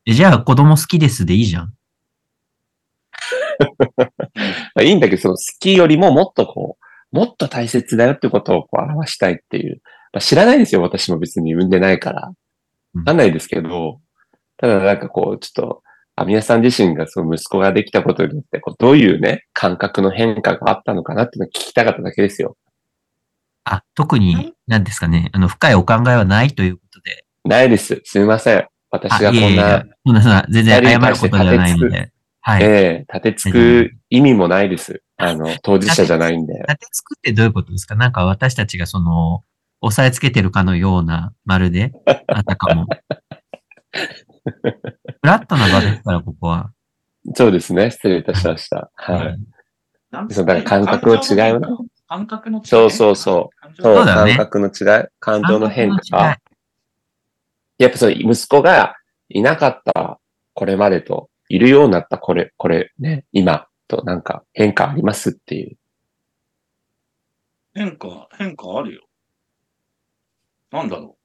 [0.06, 1.75] えじゃあ、子供好きですでいいじゃん。
[3.98, 4.06] ま
[4.76, 9.80] あ、いいんだけど、その好きよりももっとこう、もっと大切だよってことをこう表したいっていう。
[10.12, 12.32] まあ、知らないですよ、私も別に産んでないから。
[12.94, 14.00] わかんないですけど、
[14.56, 15.82] ただなんかこう、ちょっと、
[16.18, 22.56] アミヤさん自身がその息子ができたことによって、こうどういうね、感覚の変化があったのかなっていうのを聞きたかっただけですよ。
[23.64, 27.24] あ、特に、何ですかね、あの、深いお考えはないということで。
[27.44, 28.00] ないです。
[28.04, 28.66] すみません。
[28.90, 32.10] 私あがこんないえいえ、そんな、そんな、全然謝ることではないので。
[32.48, 32.62] はい。
[32.62, 32.66] え
[33.08, 35.02] え立てつく意味もないです。
[35.16, 36.54] あの、当事者じゃないんで。
[36.54, 37.96] 立てつくってどういうことですか？
[37.96, 39.42] なんか私たちがその、
[39.80, 41.90] 押さえつけてるかのような、まるで、
[42.28, 42.86] あたかも。
[43.90, 44.52] フ
[45.24, 46.70] ラットな場ですから、ここは。
[47.34, 47.90] そうですね。
[47.90, 48.92] 失礼いたしました。
[48.94, 49.38] はい。
[50.12, 51.66] なんそうだから感覚の違いをね
[52.06, 52.66] 感覚の違い。
[52.68, 56.38] そうそうそう感情そう、そうだよね感覚の違い、感情の変化
[57.78, 58.94] やっぱそう、息子が
[59.30, 60.20] いなかった
[60.54, 65.76] これまでと、いるようになったこれ、これね、今となんか変化ありますっていう。
[67.74, 69.06] 変化、変化あるよ。
[70.70, 71.16] なんだろ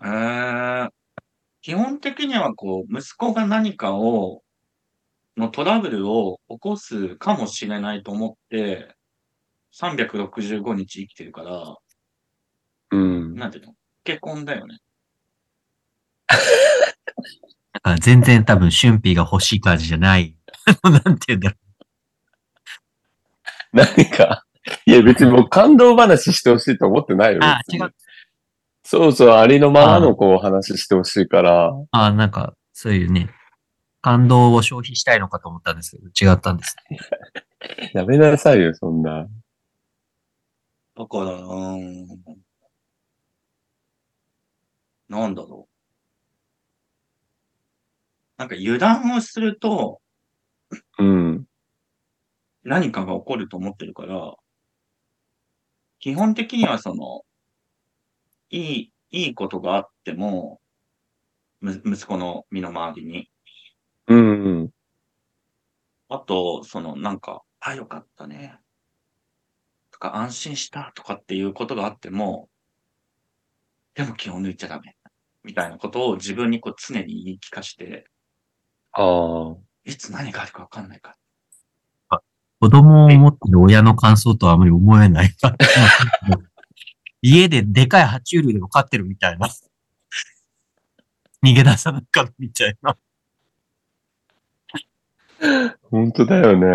[0.00, 0.06] う。
[0.06, 0.90] えー、
[1.62, 4.42] 基本的にはこう、息子が何かを、
[5.36, 8.94] のトラブルを起こすかもしれないと思って、
[9.72, 11.76] 365日生きてるから、
[12.92, 13.34] うん。
[13.34, 13.74] なんていうの？
[14.04, 14.78] 結婚だよね。
[17.72, 20.36] だから全然多分、春辟が欲しい感じじゃない。
[20.82, 21.56] なんて言うんだろ
[23.72, 24.44] 何か、
[24.86, 27.40] いや別にもう感動話してほしいと思ってないよ。
[27.42, 27.94] あ別に違う
[28.84, 31.68] そうそう、ありのままのこう話してほしいから。
[31.68, 31.88] う。
[31.90, 33.30] あなんか、そういうね、
[34.02, 36.98] 感動を消費したいのかと思ったんですけど、違ったんですね。
[37.94, 39.26] やめなさいよ、そんな。
[40.96, 42.06] だから、うーん。
[45.08, 45.73] なんだろう。
[48.44, 50.02] なんか油断をすると
[50.98, 51.46] うん。
[52.62, 54.34] 何かが起こると思ってるから、
[55.98, 57.22] 基本的にはその、
[58.50, 60.60] いい、いいことがあっても、
[61.62, 63.30] む息子の身の回りに。
[64.08, 64.70] うんうん。
[66.10, 68.58] あと、そのなんか、あ、よかったね。
[69.90, 72.50] とか、安心したとかっていうことがあっても、
[73.94, 74.96] でも気を抜いちゃダメ。
[75.44, 78.06] みたいなことを自分にこう常に言い聞かして、
[78.94, 79.56] ああ。
[79.84, 81.16] いつ何があるかわかんないか
[82.10, 82.20] ら。
[82.60, 85.30] 子供を持ってる親の感想とはあまり思えない。
[87.20, 89.48] 家ででかい爬虫類でも飼ってるみたいな。
[91.42, 92.96] 逃げ出さなかったみたいな。
[95.90, 96.66] 本当だよね。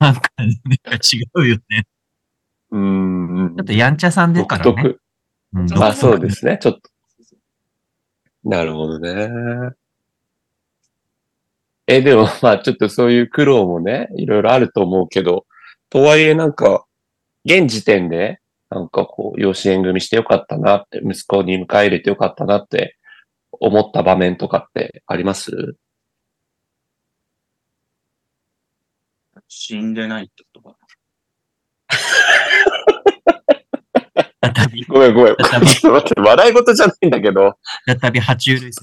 [0.00, 1.86] なんかね、なんか違うよね。
[2.70, 3.54] うん。
[3.56, 4.74] ちょっとやんちゃさんでからね。
[4.74, 5.00] 特。
[5.52, 6.32] うんそうまあそうでね。
[6.32, 6.58] すね。
[6.60, 6.90] ちょっと。
[8.42, 9.74] なるほどね。
[11.86, 15.46] え、でも まあちょっとそういう苦労もね、いろいろあると思うけど、
[15.90, 16.84] とはいえなんか、
[17.44, 22.96] 現時点で、なんかこう、養子縁組してよかったなって、息子に迎え入れてよかったなって
[23.52, 25.76] 思った場面とかってあります？
[29.48, 30.76] 死んでないってことか。
[34.88, 35.36] ごめんごめん。
[35.36, 38.80] ちょっと待って、笑い事じゃないんだけど、再び爬虫類です。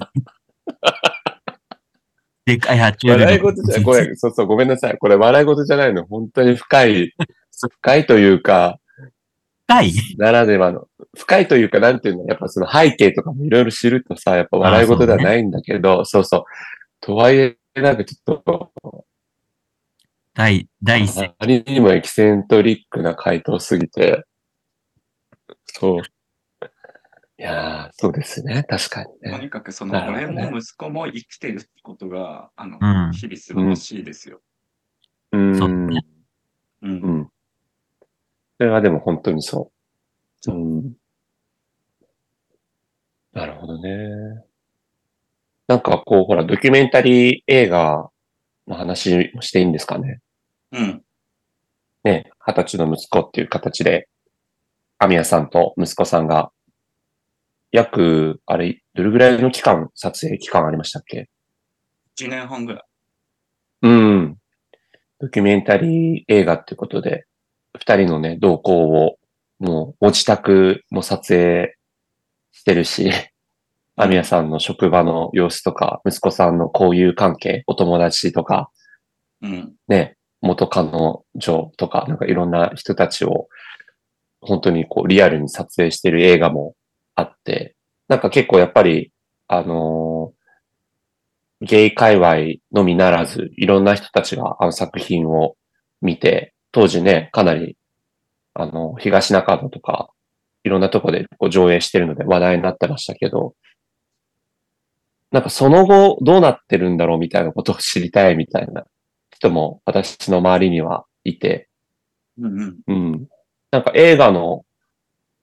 [2.45, 3.23] でかい爬虫類の。
[3.23, 4.97] 笑い事じゃ、ごめん、 そうそう、ごめんなさい。
[4.97, 6.05] これ笑い事じゃないの。
[6.05, 7.13] 本当に深い、
[7.81, 8.79] 深いというか、
[9.67, 9.93] 深い？
[10.17, 16.43] ならではの、深いというか、なんていうの、やっぱその背景とかもいろいろ知るとさ、やっぱ笑い事ではないんだけど、そうそう。
[16.99, 19.05] とはいえ、なんかちょっと、
[20.33, 21.25] 第、第一声。
[21.27, 24.25] あまりにもエキセントリックな回答すぎて、
[25.67, 26.01] そう。
[27.41, 28.63] いやー、そうですね。
[28.69, 29.39] 確かにとね。
[29.39, 34.41] にかくその、俺も息子も生きてるってことが、あの、うん日々素晴らしいですよ。
[35.31, 35.87] うそうーん。
[35.87, 36.05] ね
[36.83, 36.91] うん。
[36.91, 37.29] うん。
[38.59, 39.71] それはでも本当にそ
[40.47, 40.51] う。
[40.51, 40.93] うん。
[43.33, 44.45] なるほどね。
[45.67, 48.11] なんかこう、ほら、ドキュメンタリー映画
[48.67, 50.19] の話もしていいんですかね。
[50.73, 51.03] うん。
[52.03, 54.07] ね、二十歳の息子っていう形で、
[54.99, 56.51] アミヤさんと息子さんが、
[57.71, 61.29] 約、あれ、どれぐらいの期間、撮影期間ありましたっけ
[62.19, 62.83] ？1年半ぐらい。
[63.83, 64.37] うん。
[65.19, 67.25] ドキュメンタリー映画ってことで、
[67.77, 69.17] 二人のね、動向を、
[69.59, 71.75] もう、ご自宅も撮影
[72.51, 73.11] してるし、
[73.95, 78.69] アミヤさんの職場の様子とか、息子さんの交友関係、お友達とか、
[79.41, 79.73] うん。
[79.87, 80.89] ね、元彼
[81.35, 83.47] 女とか、なんかいろんな人たちを、
[84.41, 86.75] 本当にこう、リアルに撮影してる映画も
[87.15, 87.75] あって、
[88.07, 89.11] なんか結構やっぱり、
[89.47, 90.41] あのー
[91.61, 92.35] ゲイ界隈
[92.71, 95.55] のみならず、いろんな人たちがあの作品を
[96.01, 97.77] 見て、当時ね、かなり、
[98.55, 100.09] あの、東中野とか、
[100.63, 103.55] いろんなとこでこう上映してるので話題になってましたけど、
[105.31, 108.85] なんかその後どうなってるんだろうみたいなことを知りたいみたいな
[109.31, 111.69] 人も私の周りにはいて、
[112.37, 112.77] うんうん。
[112.87, 113.27] うん。
[113.71, 114.65] なんか映画の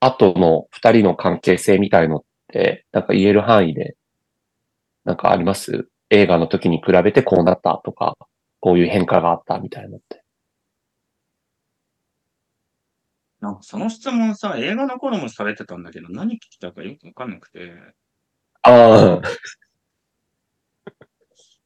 [0.01, 3.97] 後の二人の関係性みたいのって、なんか言える範囲で、
[5.05, 5.89] なんかあります？
[6.11, 8.17] 映画の時に比べてこうなったとか、
[8.61, 10.23] こういう変化があったみたいなのって。
[13.41, 17.73] なんかその質問さ、映画の頃もされてたんだけど、何聞きたかよくわかんなくて、
[18.63, 19.23] ああ、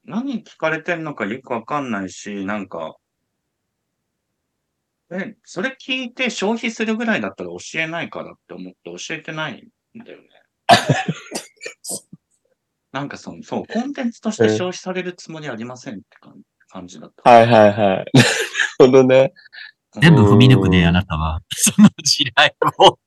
[0.05, 2.97] 何聞かれてんのかよくわかんないし、なんか、
[5.13, 10.29] え、それ聞いて消費するぐらいだったら教えないからって思って教えてないんだよね。
[12.93, 17.31] なんかその、そう、コンテンツとして消費されるつもりありませんって感感じだった。
[17.31, 17.77] はいはいはい。
[17.77, 18.07] なる
[18.79, 19.33] ほどね。
[20.01, 21.43] 全部踏み抜くね、うんあなたは。
[21.51, 22.99] その地雷を。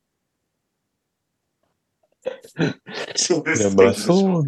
[3.16, 4.44] そうでいや、まあそう、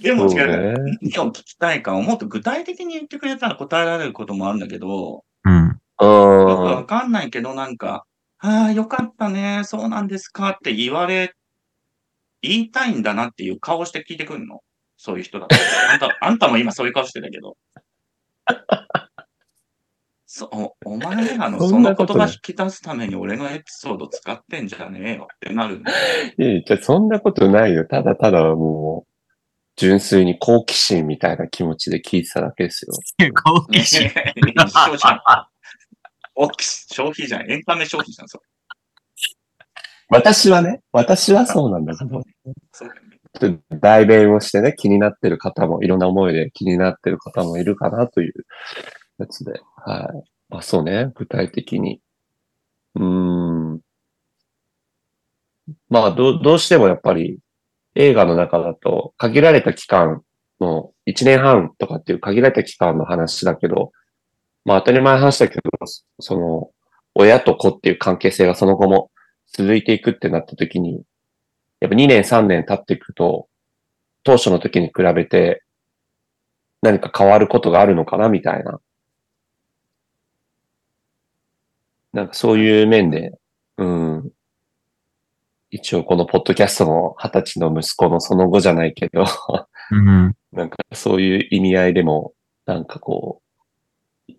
[0.00, 0.74] でも違う。
[0.74, 0.98] ね。
[1.02, 5.24] 何を聞きたいかをもっと具体的に言ってくれたら答えられることもあるんだけど、
[6.00, 6.08] うん。
[6.48, 8.04] よくわうかんないけど、なんか、
[8.38, 11.34] ああ、よかったね、そうなんですかって言われ、
[12.42, 14.60] 言いたいんだなっていう顔して聞いてくるの？
[14.96, 15.62] そういう人だったら。
[15.92, 17.56] あんた、 あんたも今そういう顔してたけど。
[20.26, 25.92] そおお前らのそその言んなことない葉引き出すために俺のエピソード使ってんじゃねえよってなるんだ。
[26.36, 27.86] いやいや、そんなことないよ。
[27.86, 29.10] ただただもう、
[29.76, 32.92] 純粋に好奇心みたいな気持ちで聞いてただけですよ。
[33.44, 34.10] 好奇心。
[34.36, 35.53] 一緒じゃん。
[36.36, 37.50] お消費じゃん。
[37.50, 38.44] エンタメ消費じゃん、それ。
[40.08, 42.24] 私はね、私はそうなんだけど、ね。
[43.40, 48.32] ちょっと代弁をしてね、気になってる方も、いろんな思いで気になってる方もいるかなという
[49.18, 49.60] やつで。
[49.76, 50.30] はい。
[50.48, 52.00] まあそうね、具体的に。
[52.94, 53.80] うーん。
[55.88, 57.38] まあど、どうしてもやっぱり
[57.94, 60.22] 映画の中だと限られた期間
[60.60, 63.92] の1年半とかっていう限られた期間の話だけど、
[64.64, 65.62] まあ当たり前の話だけど、
[66.20, 66.70] その
[67.14, 69.10] 親と子っていう関係性がその後も
[69.52, 71.02] 続いていくってなった時に、
[71.80, 73.48] やっぱ2年3年経っていくと、
[74.22, 75.62] 当初の時に比べて
[76.84, 78.78] 何か変わることがあるのかなみたいな。
[82.12, 83.32] なんかそういう面で、
[83.78, 84.30] うん。
[85.70, 89.24] 一応このポッドキャストの二十歳の息子のその後じゃないけど、
[89.90, 90.36] うん。
[90.52, 92.34] なんかそういう意味合いでも、
[92.66, 93.43] なんかこう、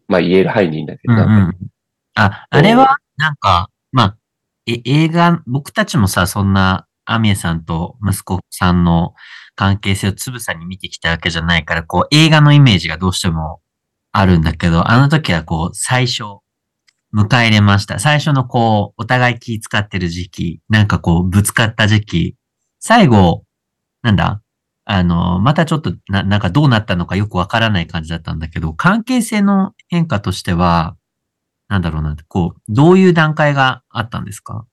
[0.07, 1.53] まあ言える範囲でいいんだけど、うんうん。
[2.15, 4.17] あ、あれは、なんか、まあ、
[4.67, 9.13] え、映画、僕たちもさ、そんな、アミエさんと息子さんの
[9.55, 13.61] 関係性をつぶさに見てきたわけじゃないから、こう、映画のイメージがどうしても
[14.11, 16.23] あるんだけど、あの時はこう、最初、
[17.13, 17.99] 迎え入れました。
[17.99, 22.35] 最初のこう、お互い気使ってる時期、なんかこう、ぶつかった時期、
[22.79, 23.43] 最後、
[24.01, 24.41] なんだ
[24.85, 30.97] あの、またちょっとな、なんかどうなったのかよくわからない感じだったんだけど、関係性の変化としては、
[31.67, 34.65] なんだろうな、こう、どういう段階があったんですか？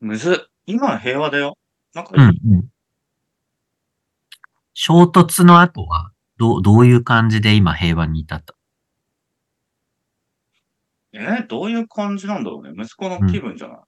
[0.00, 0.36] むずっ。
[0.66, 1.56] 今は平和だよ。
[1.94, 2.68] なんかいい、うん、うん。
[4.74, 8.54] 衝突の後は、どう、どういう感じで今平和に至った？
[11.14, 12.72] えーどういう感じなんだろうね。
[12.76, 13.78] 息子の気分じゃない、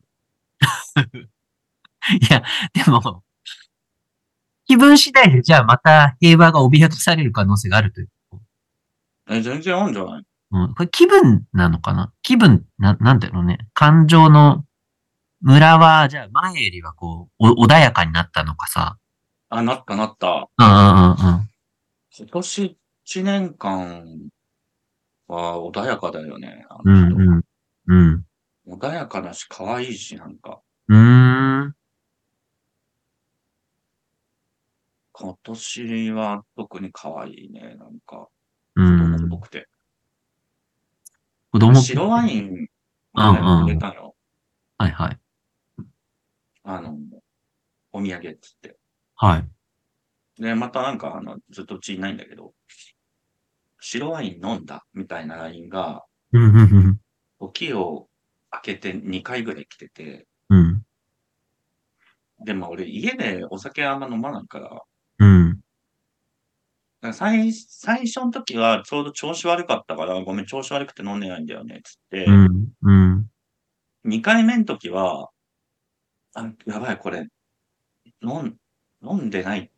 [2.21, 2.43] いや、
[2.75, 3.25] でも、
[4.67, 8.09] 気分次第でじゃあまた平和が脅かされる可能性があるという。
[9.29, 10.25] え、全然あるんじゃない？
[10.51, 12.13] うん、これ気分なのかな？
[12.23, 13.59] 気分、な、なんだろうね？
[13.75, 14.65] 感情の
[15.41, 18.97] 村は、じゃあ前よりはこう、お穏やかになったのかさ。
[19.51, 20.49] あ、なったなった。
[20.59, 21.49] うんうんうんうん。
[22.17, 24.07] 今年1年間
[25.29, 26.65] は穏やかだよね。
[26.71, 27.45] あうんうん。
[27.89, 28.25] うん。
[28.69, 30.61] 穏やかだし、可愛いし、なんか。
[30.89, 31.75] うーん。
[35.25, 37.77] 今年は特に可愛いね。
[37.79, 38.29] なんか、
[38.77, 39.39] う子供っんぽ。
[39.39, 39.67] くて。
[41.51, 41.81] 子供。
[41.81, 42.69] 白ワイン、
[43.15, 44.15] うんうんくれたの。
[44.77, 45.19] はいはい。
[46.65, 46.99] あの、
[47.93, 48.77] お土産っつって。
[49.17, 50.43] はい。
[50.43, 52.53] で、またなんか、あの、ずっとうちいないんだけど、
[53.81, 57.01] 白ワイン飲んだみたいな LINE が、うんうんうん
[57.39, 58.09] 時を
[58.53, 60.83] 明けて2回ぐらい来てて、うん。
[62.45, 64.59] でも俺家でお酒あんま飲まないか。
[64.61, 64.83] ら
[67.13, 72.69] 最最初の時はちょうど調子悪かったから、ごめん、調子悪くて飲んでないんだよね、つって、うん。
[72.83, 73.31] うん。
[74.05, 75.31] 2回目の時は、
[76.35, 77.27] あ、やばい、これ、
[78.23, 78.57] 飲ん、
[79.03, 79.71] 飲んでない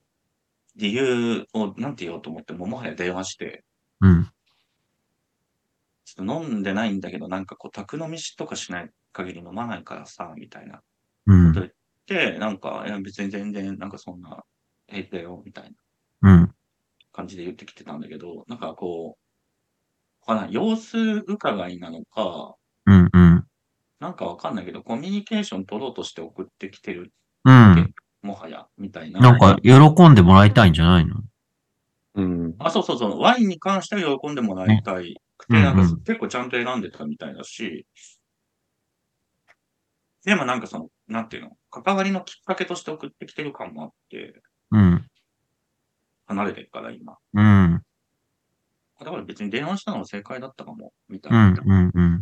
[0.77, 3.65] 理由をなんて言おうと思って、もうもはや電話して、
[4.01, 4.31] うん。
[6.05, 10.81] ちょっと飲んでないんだけど、なんかこう、宅飲みしとかしない限り飲まないからさ、みたいな。
[11.27, 11.73] うん。
[12.07, 14.45] で、なんか、いや別に全然、なんかそんな、
[14.87, 15.73] 平気だよ、みたい
[16.21, 16.56] なうん。
[17.17, 19.17] 感じで言ってきてたんだけど、なんかこ
[20.27, 22.55] う、わかんない様子伺いなのか、
[22.87, 23.09] うん。
[23.13, 23.45] うん。
[24.01, 27.13] なんかわかんないけど、コミュニケーション取ろうとして送ってきてる、
[27.45, 27.95] うん。
[28.23, 29.21] もはや、みたいな。
[29.21, 31.23] なんか、喜んでもらいたいんじゃないの？
[32.17, 32.55] うん。
[32.59, 33.21] あ、そうそうそう。
[33.21, 37.87] ワインに関しては喜んでもらいたいくて、うんうんなんか結構ちゃんと選んでたみたいだし、
[40.25, 44.43] でもなんかその、なんていうの、関わりのきっかけとして送ってきてる感もあって、
[44.73, 45.07] うん。
[46.27, 47.17] 離れてるから今。
[47.35, 47.83] うん。
[48.99, 51.49] だから別に電話したのは正解だったかも、みたいな。
[51.49, 51.55] うん。
[51.65, 52.21] うん。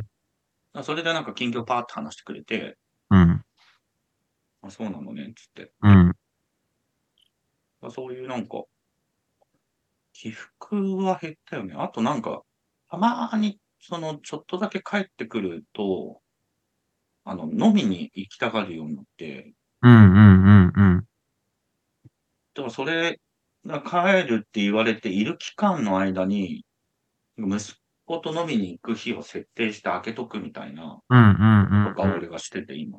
[0.74, 0.84] うん。
[0.84, 2.76] それでなんか近況パーって話してくれて、
[3.10, 3.44] うん。
[4.62, 5.72] あ、そうなのね、つって。
[5.82, 6.16] うん。
[7.80, 8.64] まあそういうなんか、
[10.12, 11.74] 起伏は減ったよね。
[11.76, 12.42] あとなんか、
[12.90, 16.20] たまに、その、ちょっとだけ帰ってくると、
[17.24, 19.92] あの、飲みに行きたがるようになって、うん。
[19.92, 20.72] うん。
[20.74, 21.06] うん。
[22.54, 23.16] だからそれが
[23.66, 26.64] 帰るって言われている期間の間に、
[27.38, 31.00] 息子と飲みに行く日を設定して開けとくみたいな。
[31.08, 32.98] とか俺がしてて今。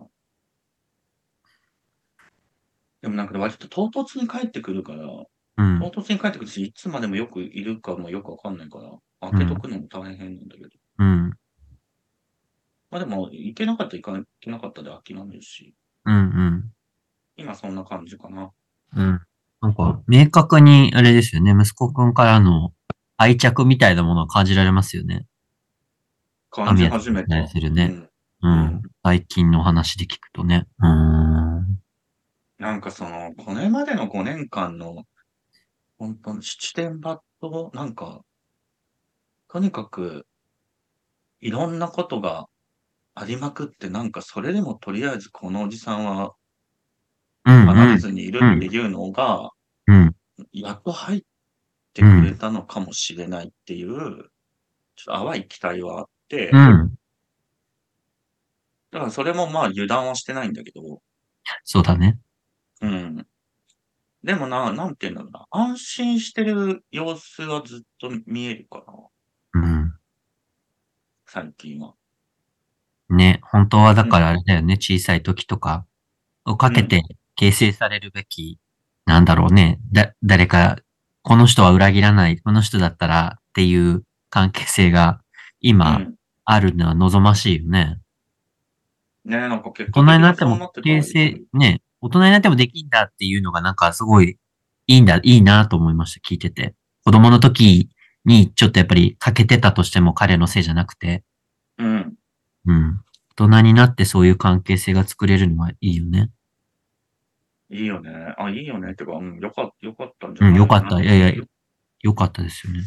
[3.01, 5.05] でもなんか割と唐突に帰ってくるから、
[5.57, 5.79] うん。
[5.79, 10.69] 唐突に帰ってくるし、いつまでもよくいるかもよくわかんないから、開けとくのも大変なんだけど。
[10.97, 11.29] うん。
[12.89, 16.71] まあでも、行けなかったら行か行けなかったで諦めるし、うん。
[17.37, 18.51] 今そんな感じかな。
[18.95, 19.21] うん。
[19.65, 22.71] なんか、明確に、あれですよね、息子くんからの
[23.17, 25.25] 愛着みたいなものを感じられますよね。
[26.51, 27.35] 感じ始めた。
[27.35, 27.85] 雨やするね
[28.43, 28.81] うんうん。
[29.03, 30.67] 最近の話で聞くとね。
[30.77, 31.79] うーん。
[32.59, 35.03] なんかその、これまでの5年間の、
[35.97, 38.21] 本当に七点抜刀、なんか、
[39.47, 40.27] とにかく、
[41.41, 42.45] いろんなことが
[43.15, 46.35] ありまくって、なんかそれでもとりあえずこのおじさんは
[47.45, 47.65] うん。
[47.65, 49.49] 離れずにいるっていうのが、うん。
[50.61, 51.23] やっと入っ
[51.93, 53.89] てくれたのかもしれないっていう、
[54.95, 56.95] ちょっと淡い期待はあって、うん。
[58.91, 61.01] だからそれもまあ油断はしてないんだけど、
[61.63, 62.17] そうだね。
[62.81, 63.27] うん。
[64.23, 65.45] でもな、なんていうんだろうな。
[65.51, 68.83] 安心してる様子はずっと見えるか
[69.53, 69.61] な。
[69.61, 69.93] うん。
[71.27, 71.93] 最近は。
[73.09, 75.85] ね、本当はだからあれだよね、小さい時とか
[76.45, 77.03] をかけて
[77.35, 78.59] 形成されるべき、
[79.05, 80.77] なんだろうね、だ、誰か、
[81.21, 85.21] この人は裏切らない、この人だったらっていう関係性が
[85.59, 86.15] 今うん。
[86.45, 87.97] あるのは望ましいよね。
[89.25, 94.37] ねなんか結大人になっても形成、ね、大人になってもできんだっていうのがなんかすごい
[94.87, 96.75] いいんだ、いいなと思いました、聞いてて。
[97.03, 97.89] 子供の時
[98.25, 101.23] にちょっとやっぱり欠けてたとしても彼のせいじゃなくて、
[101.79, 102.13] うん。
[102.67, 103.01] うん。
[103.37, 106.29] 大人になってそういう関係性が作れるのはいいよね。
[107.69, 108.33] いいよね。
[108.37, 108.91] あ、いいよね。
[108.91, 111.01] ってか、うん、よかった、よかったんじゃうん、ないよかった。
[111.01, 111.43] いやいや、
[112.01, 112.83] よかったですよね。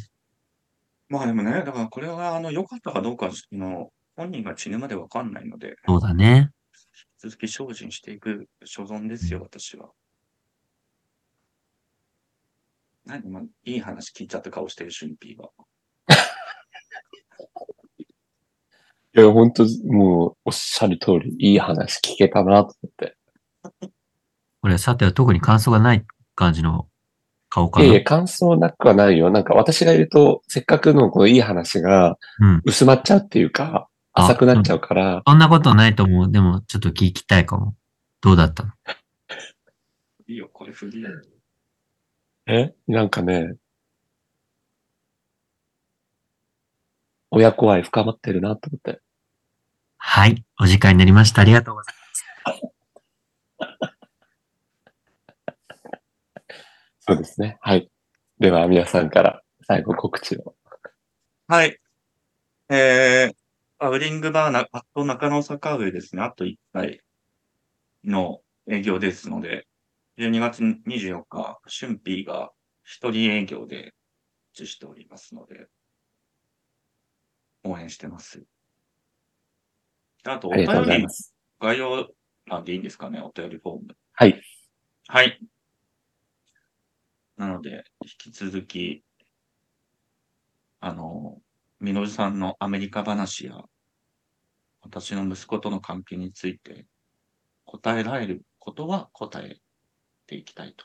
[1.09, 6.51] まあでもね、だからこれは、あの、良かったかどうかの、本人が死ぬまでわかんないので、そうだね。
[7.23, 9.91] 引き続き精進していく所存ですよ、私は。
[13.05, 15.51] 何今、いい話聞いちゃった顔してる、シュンピーは。
[19.17, 23.17] いや、本当もう、おっしゃる通り、いい話聞けたなと思って。
[24.69, 26.05] これ、さては特に感想がない
[26.35, 26.89] 感じの
[27.49, 27.87] 顔かな？
[27.87, 29.31] いやいや、感想なくはないよ。
[29.31, 32.63] なんか私がいると、せっかくのこのいい話がうん。
[32.67, 36.31] 薄まっちゃうっていうか、あ浅くなっちゃうから、そんなことないと思う。
[36.31, 37.77] でも、ちょっと聞きたいかも。
[38.21, 38.73] どうだったの？
[40.27, 41.07] いいよ、これフリー。
[42.49, 42.75] え？
[42.89, 43.55] なんかね、
[47.31, 49.01] 親子愛深まってるなと思って。
[49.97, 50.45] はい。
[50.61, 51.41] お時間になりました。
[51.41, 51.95] ありがとうござい
[57.09, 57.57] そうですね。
[57.63, 57.91] はい。
[58.39, 60.55] では、皆さんから最後告知を。
[61.47, 61.79] はい。
[62.69, 63.35] えー、
[63.79, 66.23] アウリングバーな、あと中野坂上ですね。
[66.23, 67.01] あと1回
[68.05, 69.67] の営業ですので、
[70.19, 72.51] 12月24日、春ピーが
[72.85, 73.95] 一人営業で
[74.53, 75.67] 実施しておりますので、
[77.65, 78.45] 応援してます。
[80.25, 81.07] あと、お便り。
[81.59, 82.11] 概要
[82.45, 83.97] 欄でいいんですかね、お便りフォーム。
[84.13, 84.43] はい。
[85.07, 85.41] はい。
[87.39, 89.05] なので、引き続き、
[90.81, 91.41] あの、
[91.79, 93.63] みのるさんのアメリカ話や、
[94.83, 96.87] 私の息子との関係について、
[97.65, 99.59] 答えられることは答え
[100.27, 100.85] ていきたいと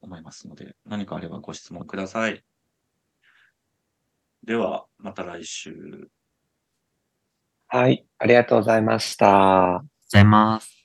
[0.00, 2.44] 思いますので、何かあればご質問ください。
[4.44, 6.10] では、また来週。
[7.66, 8.06] はい。
[8.18, 9.80] ありがとうございました。
[9.82, 10.79] ございます。